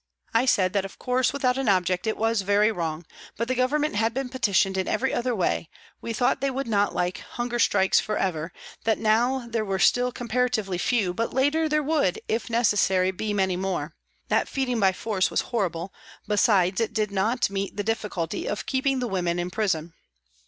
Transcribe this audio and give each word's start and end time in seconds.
I 0.33 0.47
said 0.47 0.73
that 0.73 0.83
of 0.83 0.97
course 0.97 1.31
without 1.31 1.59
an 1.59 1.69
object 1.69 2.07
it 2.07 2.17
was 2.17 2.41
very 2.41 2.71
wrong, 2.71 3.05
but 3.37 3.47
the 3.47 3.53
Government 3.53 3.93
had 3.95 4.15
been 4.15 4.29
petitioned 4.29 4.75
in 4.75 4.87
every 4.87 5.13
other 5.13 5.35
way, 5.35 5.69
we 6.01 6.11
thought 6.11 6.41
they 6.41 6.49
would 6.49 6.65
not 6.67 6.95
like 6.95 7.19
hunger 7.19 7.59
strikes 7.59 7.99
for 7.99 8.17
ever, 8.17 8.51
that 8.83 8.97
now 8.97 9.45
there 9.47 9.63
were 9.63 9.77
still 9.77 10.11
comparatively 10.11 10.79
few, 10.79 11.13
but 11.13 11.35
later 11.35 11.69
there 11.69 11.83
would, 11.83 12.19
if 12.27 12.49
necessary, 12.49 13.11
be 13.11 13.31
many 13.31 13.55
more; 13.55 13.93
that 14.27 14.49
feeding 14.49 14.79
by 14.79 14.91
force 14.91 15.29
was 15.29 15.41
horrible, 15.53 15.93
besides 16.27 16.81
it 16.81 16.93
did 16.93 17.11
not 17.11 17.51
meet 17.51 17.77
the 17.77 17.83
difficulty 17.83 18.47
of 18.47 18.65
keeping 18.65 19.01
the 19.01 19.07
women 19.07 19.37
hi 19.37 19.47
prison. 19.51 19.93